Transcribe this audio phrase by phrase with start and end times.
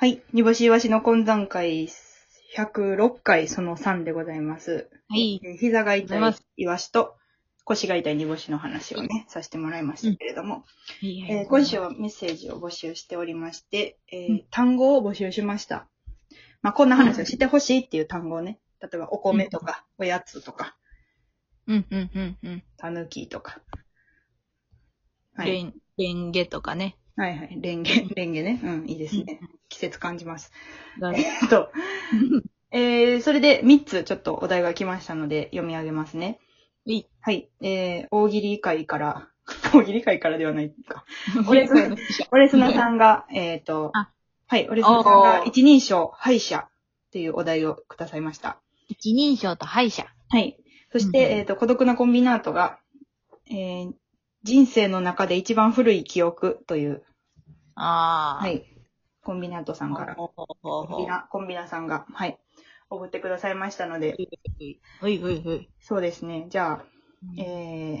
[0.00, 0.22] はい。
[0.32, 1.86] 煮干しイワシの懇談会
[2.56, 4.88] 106回その3でございます。
[5.10, 5.38] はい。
[5.44, 7.18] えー膝が痛いイワシと
[7.64, 10.64] 腰が痛い煮干しの話をね、させてもらいましたけれども、
[11.02, 15.86] いえー今週はメッセージを募集しておりまして、えーうん単語を募集しました。
[16.62, 20.78] まあ、こんな話をしてほしいっていう単語をね、例えばお米とか、おやつとか、
[21.66, 22.62] うん、うん、うん、うん。
[22.78, 23.60] たぬきとか。
[25.34, 25.52] はい。
[25.52, 26.96] レン、レンゲとかね。
[27.16, 27.58] はいはい。
[27.60, 28.60] レンゲ、 レンゲね。
[28.62, 29.40] うん、いいですね。
[29.68, 30.52] 季節感じます。
[31.00, 31.70] だえっと、
[32.72, 36.38] えー、それで3つちょっとお題が来ましたので読み上げますね。
[36.84, 37.48] いはい。
[37.60, 39.28] えー、大喜利会から、
[39.74, 41.04] 大喜利会からではないか。
[41.46, 41.96] これ、そう
[42.30, 44.10] オレスナさんが、えっ、とあ、
[44.46, 48.60] はい、オレスナさんが一人称、敗者っていうお題をくださいました。
[48.88, 50.06] 一人称と敗者。
[50.28, 50.56] はい。
[50.92, 52.78] そして、うんうんえっ、と、孤独なコンビナートが、
[53.48, 53.92] えー、
[54.42, 57.02] 人生の中で一番古い記憶という、
[57.80, 58.44] ああ。。
[58.44, 58.64] はいい、
[59.22, 62.38] コンビナートさんから、ほうほうほうコンビナ、コンビナさんが、はい、
[62.90, 64.16] 送ってくださいましたので、
[65.00, 65.68] ほいほいほい。
[65.80, 66.46] そうですね。
[66.50, 66.84] じゃあ、
[67.38, 68.00] え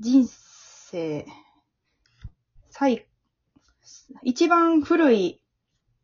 [0.00, 1.26] 人生、
[2.70, 3.06] 最、
[4.22, 5.42] 一番古い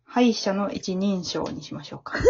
[0.05, 2.19] 歯医者の一人称にしましょうか。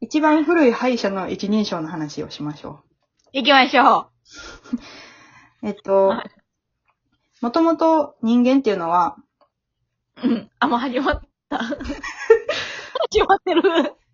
[0.00, 2.82] 一番古い歯医者の一人称の話をしましょ
[3.32, 4.10] 行きましょう。
[5.62, 6.30] えっとはい、
[7.40, 9.16] もともと人間っていうのは、
[10.22, 10.28] う。
[10.28, 10.50] うん。
[10.58, 11.58] あ、もう始まった。
[11.58, 11.76] 始
[13.26, 13.62] まってる。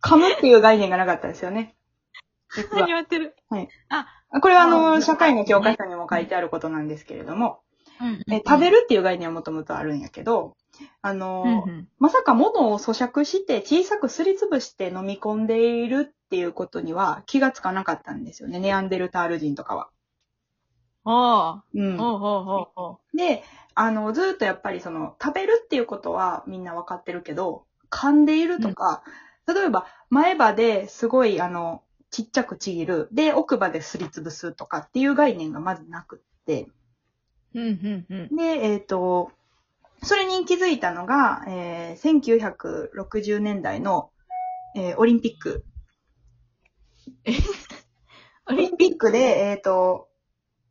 [0.02, 1.74] 噛むっていう概念がなかったですよね。
[2.54, 2.92] 実は始。
[2.92, 3.36] まってる。
[4.40, 7.60] これはああの、ー社会の教科書にも書いてあることなんですけれども、
[8.00, 10.56] うんえ食べるっていう概念はもともとあるんやけど、
[11.02, 18.60] あの、うんうんまさか物を咀嚼して小さくすりつぶして飲み込んでいるっていうことには気がつかなかったんですよね。
[18.60, 19.88] ネアンデルタール人とかは。
[21.10, 21.62] おう。
[21.74, 23.42] うんほうほうほうほで、
[23.74, 29.02] あの、ずっとやっぱりその、食べるっていうことはみんなわかってるけど、噛んでいるとか、
[29.46, 33.08] 例えば前歯ですごいあの、ちっちゃくちぎる。
[33.12, 36.68] で、奥歯ですりつぶすとかっていう概念がまずなくって。
[37.54, 37.60] う。
[37.60, 38.36] うん、うん、うん。
[38.36, 39.32] で、えっ、と、
[40.02, 44.10] それに気づいたのが、えー1960年代の、
[44.76, 45.64] えー オリンピック。
[48.50, 49.10] オリンピック？
[49.10, 50.07] で、えっ、と、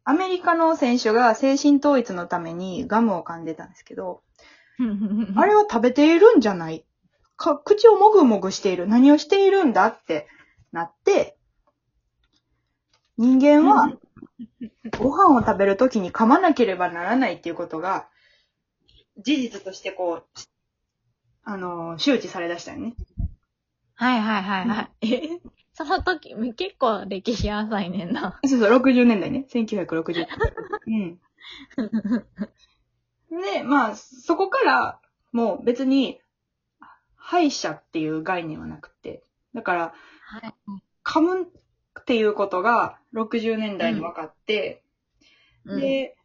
[0.09, 4.21] アメリカの選手が精神統一のためにガムを噛んでたんですけど、
[5.35, 6.85] あれは食べているんじゃない？
[7.35, 8.87] か、口をもぐもぐしている。
[8.87, 10.27] 何をしているんだって
[10.71, 11.37] なって、
[13.17, 13.97] 人間は
[14.97, 18.07] ご飯を食べるときに噛まなければならないっていうことが、
[19.17, 20.25] 事実としてこう、
[21.43, 22.95] あの、周知されだしたよね。
[23.95, 25.07] はいはいはいはい。
[25.13, 25.39] え？
[25.77, 28.39] その時、結構歴史浅いねんな。
[28.43, 29.45] そうそう、60年代ね。
[29.53, 30.25] 1960
[30.87, 31.19] 年。
[33.29, 33.41] うん。
[33.53, 34.99] で、まあ、そこから、
[35.31, 36.19] もう別に、
[37.15, 39.21] 歯医者っていう概念はなくて。
[39.53, 39.93] だから、
[40.23, 40.53] はい。
[41.03, 44.81] 噛むっていうことが60年代に分かって、
[45.63, 46.17] うん、で、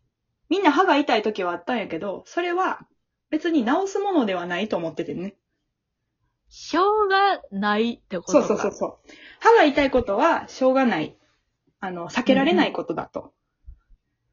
[0.48, 2.86] みんな歯が痛い時はあったんやけど、それは
[3.28, 5.34] 別に治すものではないと思っててね。
[6.54, 8.96] しょうがないってことそうかそうそうそう。
[9.40, 11.16] 歯が痛いことはしょうがない。
[11.80, 13.32] あの、避けられないことだと。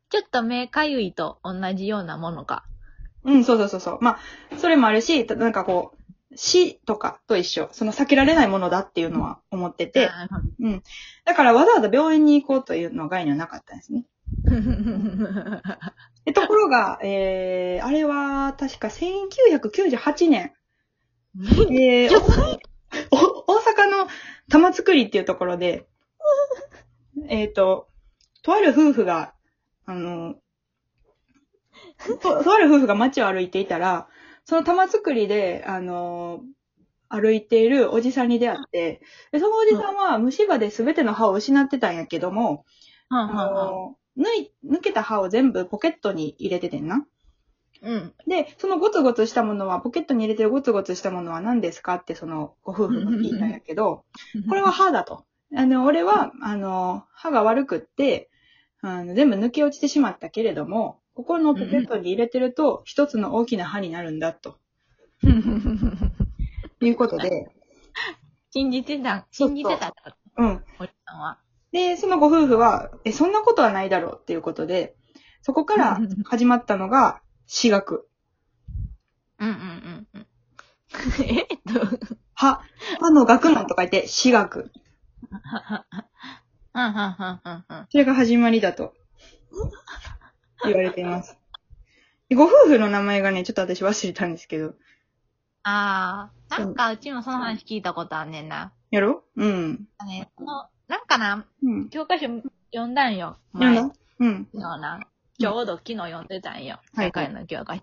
[0.09, 2.65] ちょっと目かゆいと同じようなものか。
[3.23, 3.99] うん、そうそうそうそう。
[4.01, 4.17] ま
[4.51, 7.69] あ、それもあるし、たなんかこう、死とかと一緒。
[7.71, 10.27] その避けられないものだっていうのは思ってて、あ
[10.59, 10.83] うん。
[11.23, 14.03] だからわざわざ病院に行こうというのは概念はなかったんですね。
[16.33, 20.51] ところが、えー、あれは確か1998年、
[21.71, 22.59] えー、
[23.11, 24.07] お大阪の
[24.49, 25.87] 玉造りっていうところで、
[27.27, 27.87] えっ、と、
[28.41, 29.33] とある夫婦が、
[29.85, 30.35] あの、
[32.21, 34.07] ととある夫婦が街を歩いていたら、
[34.45, 36.41] その玉造りで、あの、
[37.09, 39.01] 歩いているおじさんに出会って、
[39.31, 42.65] でそのおじさんは虫歯で全ての歯を失ってたんやけども、
[43.09, 47.05] あの抜い、抜けた歯を全部ポケットに入れててんな。
[47.81, 48.13] うん。
[48.27, 54.03] で、そのゴツゴツしたものは、ポケットに入れてるゴツゴツしたものは何ですかってそのご夫婦が聞いたんやけど、
[54.49, 55.25] これは歯だと。
[55.55, 58.29] あの、俺は、あの、歯が悪くって、
[58.81, 64.57] あの、全部抜け落ちてしまったけれども、ここのポケットに入れてると、一つの大きな歯になるんだ、と
[66.81, 67.49] いうことで、
[68.51, 69.93] 信じてた、信じてた
[70.37, 70.63] うん。
[70.79, 71.39] おじさんは。
[71.71, 74.95] で、そのご夫婦は、え、そんなことはないだろうっていうことで、
[75.41, 78.07] そこから始まったのが、私学。
[79.39, 80.27] うんうんうんうん。
[81.25, 81.97] えっと、
[82.35, 82.61] 歯、
[82.99, 84.71] 歯の学問と書いて、私学。
[85.31, 86.05] ははは。
[86.75, 87.87] うんうんうんうんうん。
[87.89, 88.93] それが始まりだと
[90.63, 91.39] 言われています。
[92.35, 94.75] ご夫婦の名前がね、ちょっと私忘れたんですけど。
[95.63, 98.73] ああ、なんかうちもその話聞いたことあんねんな。
[98.91, 99.23] やろ？
[99.35, 99.87] うん。
[99.97, 101.89] あね、その、なんかな、うん。
[101.89, 103.39] 教科書読んだんよ。
[103.55, 104.47] や前なうん。
[104.53, 104.99] のな。
[105.39, 106.79] ちょうど昨日読んでたんよ。
[106.93, 107.81] はい社会の教科書。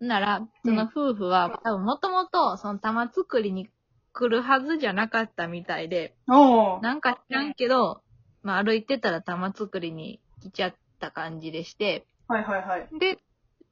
[0.00, 3.68] なら、その夫婦は、多分もともと、その玉作りに
[4.12, 6.16] 来るはずじゃなかったみたいで。
[6.26, 8.02] なんか知らんけど、
[8.42, 12.88] まあ歩いてたら玉作りに来ちゃった感じでして、はいはいはい。
[12.98, 13.18] で、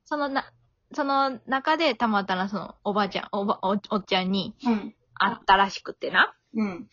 [0.05, 0.52] そのな、
[0.93, 4.94] その中でたまたまそのおばちゃん、おば、おおっちゃんにうん。
[5.14, 6.35] 会ったらしくてな。
[6.55, 6.88] うん。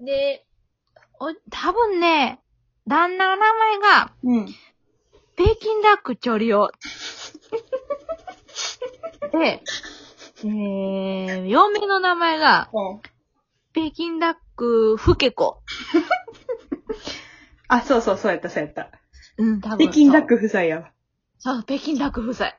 [0.00, 0.46] で、
[1.20, 2.40] お、多分ね、
[2.86, 4.48] 旦那の名前が、うん。
[5.36, 6.70] 北京ダックチョリオ。
[9.32, 9.62] で、
[10.44, 13.00] えー、嫁の名前が、お
[13.72, 15.62] 北京ダックフケコ。
[17.66, 18.90] あ、そうそう、そうやった、そうやった。
[19.36, 20.92] うん、多分北京ダック夫妻やわ。
[21.38, 21.54] そう。
[21.58, 22.52] そう、北京ダック夫妻。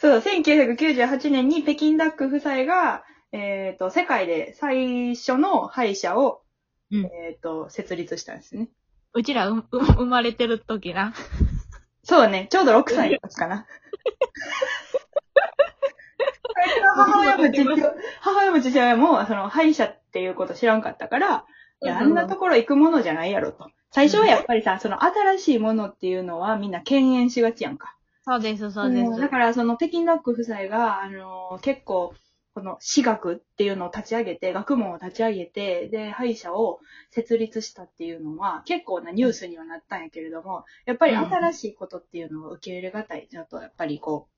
[0.00, 6.42] そう、1998年に北京ダック夫妻が、えっ、と、世界で最初の歯医者を、
[6.90, 8.68] うんえっ、と、設立したんですね。
[9.12, 11.14] うちらう、う、生まれてる時な。
[12.02, 13.66] そうね、ちょうど6歳の時かな。
[16.96, 21.44] 母親も父親母親も父親も、その、歯医者っていうこと知らんかったから、
[21.82, 23.70] いや、あんなところ行くものじゃないやろと。
[23.90, 27.96] 最初はやっぱりさ、その新しいものっていうのはみんな敬遠しがちやんか。
[28.24, 29.10] そうです、そうです。
[29.12, 32.14] んだから、その北京ダック夫妻が、あのー結構、
[32.60, 36.80] この私学っていうのを立ち上げて、学問を立ち上げて、で、歯医者を
[37.10, 43.28] 設立したっていうのは、結構なニュースにはなったんやけれども、やっぱり新しいことっていうのを受け入れがたい。
[43.30, 44.28] ちょっとやっぱりこ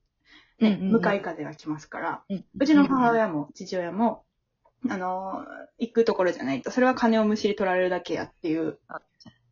[0.60, 2.22] う、ね、向かい風が来ますから、
[2.58, 4.24] うちの母親も父親も、
[4.88, 8.78] あのー行くところじゃないと、それは金をむしり取られるだけやっていう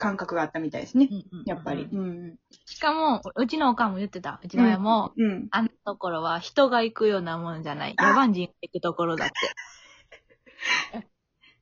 [0.01, 1.07] 感覚があったみたいですね。
[1.11, 1.87] うんうんうんやっぱり。
[1.93, 2.37] うん。
[2.65, 4.41] しかも、うちのおかんも言ってた。
[4.43, 5.49] うちの親も、うん。
[5.51, 7.95] あのところは人が行くようなものじゃない。
[7.99, 9.35] あ野蛮人が行くところだって。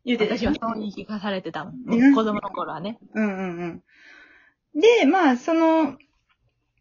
[0.05, 2.99] 言うてた私はそうに聞かされてたもん子供の頃はね。
[3.13, 3.83] うんうん
[4.75, 4.81] うん。
[4.81, 5.99] で、まあ、その、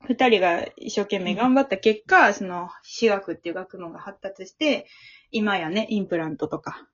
[0.08, 4.88] 二人が一生懸命頑張った結果、その、私学っていう学問が発達して、
[5.32, 6.88] 今やね、インプラントとか。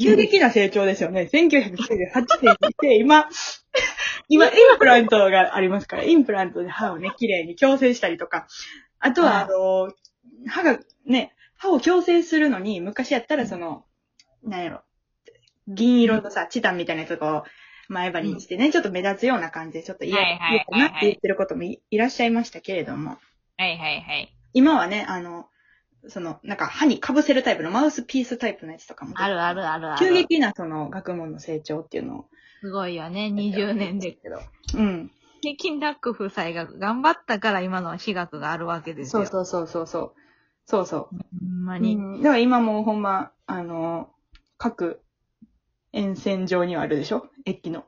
[0.00, 1.28] 急激な成長ですよね。
[1.32, 3.28] 1998年にして、今、
[4.28, 8.46] 今、インプラントがありますから、インプラントで歯をね、綺麗に矯正したりとか。
[8.98, 9.92] あとは、ああの、
[10.48, 13.84] 歯がね、歯を矯正するのに、昔やったらその、
[14.42, 14.82] なんやろ、
[15.68, 20.24] 銀色のさ、チタンみたいなやつをこう、前歯にしてね、ちょっと目立つような感じで、ちょっと嫌だ
[20.70, 23.18] なって言ってることもいいらっしゃいましたけれども、
[23.56, 24.36] はいはいはい。
[24.52, 25.46] 今はね、あの、
[26.08, 29.14] その、なんか歯に被せるタイプのマウスピースタイプのやつとかも。
[29.16, 30.06] あるあるあるある。
[30.06, 32.28] 急激なその学問の成長っていうのを。
[32.66, 34.10] すごいよね、20年で。
[34.12, 34.40] けど。
[34.74, 35.12] うん。
[35.40, 39.24] 北京ダック夫妻が頑張ったから今の私学があるわけですよ。
[39.24, 40.12] そうそうそうそう
[40.66, 40.84] そう。
[40.84, 40.84] そう。
[40.84, 41.10] ほ
[41.46, 41.94] んまうに。
[41.94, 44.10] ん、だから今もうほんま、あの、
[44.58, 45.00] 各
[45.92, 47.28] 沿線上にはあるでしょ？
[47.44, 47.84] 駅の。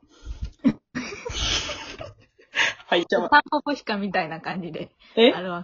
[2.87, 4.93] はい、じゃあ、タンポポシカみたいな感じで。
[5.17, 5.33] え？
[5.33, 5.63] あるわ。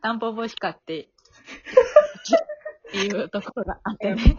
[0.00, 1.10] タンポポシカって、
[2.88, 4.36] っていうところがあってね。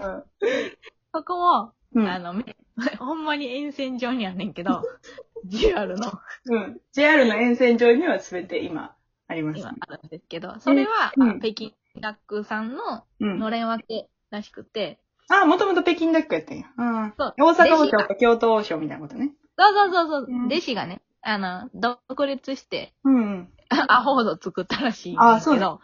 [1.15, 2.07] そこも、うん。
[2.07, 2.44] あの、め
[3.00, 4.81] ほんまに沿線上にあんねんけど、
[5.45, 6.12] JR の
[6.45, 6.81] うん。
[6.91, 8.95] JR の沿線上には全て今
[9.27, 13.39] あります、今あるんですけど、それは、うんあ北京ダックさんのうん。
[13.39, 16.65] のれん分けらしくて、あ、もともと北京ダックやったんや。
[16.77, 17.13] うん。
[17.17, 19.34] そう大阪王将と京都王将みたいなことね。
[19.57, 23.53] そうそうそうそう、うん弟子がね、あの、独立して、うんうん。
[23.88, 25.79] アホほど作ったらしいんですけど、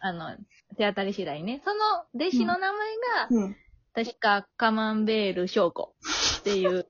[0.00, 0.36] あの、
[0.76, 1.60] 手当たり次第ね。
[1.64, 1.80] その
[2.14, 3.56] 弟子の名前が、うん。
[3.94, 5.94] 確かカマンベール翔子
[6.40, 6.86] っていう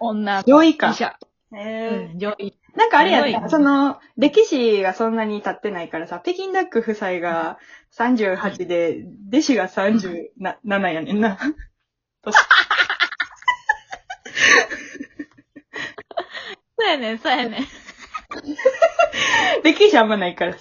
[0.00, 0.94] 女 上位か。
[1.56, 2.58] えうん、上位。
[2.74, 7.58] ー、なんかあれやった、その、歴史がそんなに経ってないからさ、北京ダック夫妻が
[7.96, 11.38] 38で、弟子が37やねんな。
[12.22, 12.34] 年
[16.76, 17.66] そうやねん、そうやねん。
[19.64, 20.58] 歴史あんまないからさ。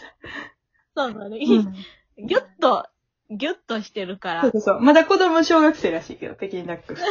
[0.95, 1.37] そうだね。
[1.37, 1.73] うん
[2.19, 2.83] ギュッと、
[3.29, 4.41] ギュッとしてるから。
[4.41, 4.81] そうそうそう。
[4.81, 6.95] まだ子供小学生らしいけど、北京ダック。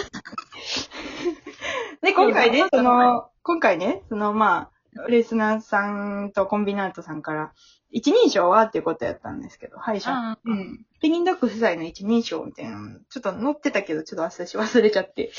[2.03, 7.53] で、今回ね、その、今回ね、その、まあ、レスナーさんとコンビナートさんから、
[7.91, 10.39] 一人称はっていうことやったんですけど、歯医者。
[10.45, 10.87] うんうん。
[11.01, 15.31] 北京ダック夫妻の一人称みたいなの、ちょっと載ってたけど、ちょっと私忘れちゃって。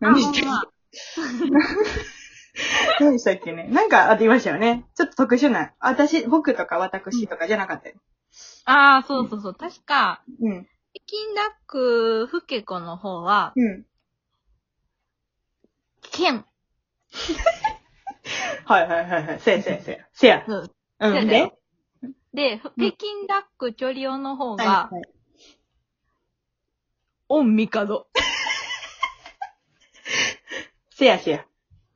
[0.00, 0.46] 何でしたっけ
[3.00, 3.68] 何でしたっけね？
[3.70, 4.86] なんかありましたよね。
[4.94, 5.72] ちょっと特殊な。
[5.78, 7.96] 私、僕とか私とかじゃなかったよ。
[8.64, 9.54] ああ、そうそうそう。
[9.54, 10.68] 確か、うん。
[10.94, 13.84] 北京ダックフケコの方は、うん。
[16.10, 16.44] ケン。
[18.64, 19.40] はいはいはいはい。
[19.40, 19.98] せやせやせや。
[20.12, 20.44] せや。
[20.46, 20.74] そう。
[21.00, 21.12] うん。
[21.12, 21.52] せやで？
[22.34, 25.04] で、北うん京ダックチョリオの方が、はいはい
[27.28, 28.08] オンミカド。
[30.90, 31.46] せやせや。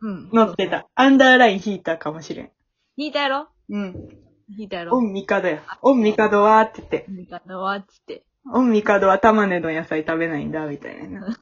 [0.00, 0.30] うん。
[0.32, 0.88] 乗ってた。
[0.94, 2.50] アンダーライン引いたかもしれん。
[2.96, 3.48] 引いたやろ？
[3.68, 4.25] うん。
[4.48, 5.62] 引いたやろオンミカドや。
[5.82, 7.04] オンミカドはって言って。
[7.08, 8.24] ミカドは、つって。
[8.52, 11.26] オンミカドは玉ねの野菜食べないんだ、みたいな。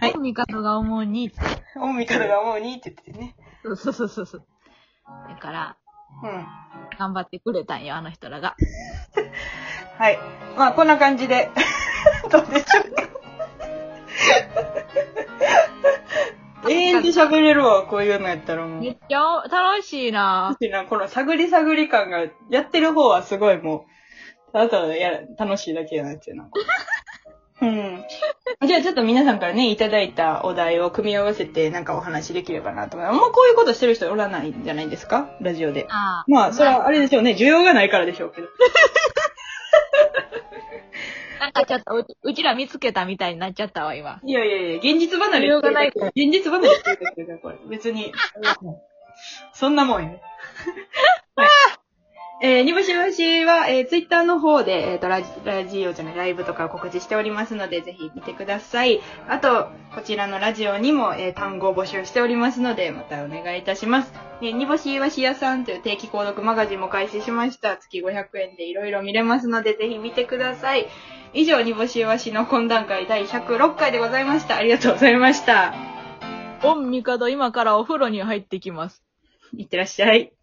[0.00, 1.38] はいオンミカドが思うに、って
[1.76, 3.34] オンミカドが思うにって言っててね。
[3.64, 4.46] そうそうそうそうそう。
[5.28, 5.76] だから、
[6.22, 6.46] うん。
[6.98, 8.56] 頑張ってくれたんよ、あの人らが。
[9.98, 10.18] はい。
[10.56, 11.50] まあ、こんな感じで。
[12.30, 14.77] どうでしょうか。
[17.26, 18.80] 喋れるわ、こういうのやったらもう。
[18.80, 23.86] めっちゃ楽しいなしな、この探り探り感が、やってる方はすごいも
[24.48, 26.48] う、ただただやら楽しいだけなんですよ、な。
[27.60, 28.04] うん。
[28.68, 33.16] じゃあちょっと皆さんからね、いただいたお題を組み合わせてなんかお話できればなと思います。
[33.16, 35.28] あんまこういうことしてる人おらないんじゃないですか？
[35.40, 35.86] ラジオで。
[35.90, 36.30] ああ。
[36.30, 37.32] まあ、それはあれでしょうね。
[37.32, 38.46] 需要がないからでしょうけど。
[41.38, 44.20] なんかちょっとう、うちら見つけたみたいになっちゃったわ、今。
[44.24, 47.68] いやいやいや、現実離れ需要がないから現実離れしてるだけだから、これ。
[47.68, 48.12] 別に。
[49.52, 50.22] そんなもんやね。
[51.36, 51.48] は い
[52.40, 59.00] えー、にぼしぼしは、えー、ツイッターの方で、えっ、と、ラジ、ラジオじゃない、ライブとかを告知しておりますので、ぜひ見てください。
[59.28, 59.68] あと、
[59.98, 64.12] こちらのラジオにも、えー単語を募集しておりますので、またお願いいたします。
[64.40, 67.76] えー、にぼしいわし屋さんという定期購読マガジンも開始しました。
[67.78, 70.86] 月500円でいろいろ見れますので、ぜひ見てください。
[71.34, 74.54] 以上、にぼしいわしの懇談会第106回でございました。
[74.54, 75.74] ありがとうございました。
[76.62, 79.02] オンミカド、今からお風呂に入ってきます。
[79.56, 80.37] いってらっしゃい。